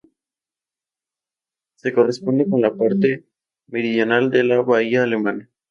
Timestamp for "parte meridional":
2.73-4.31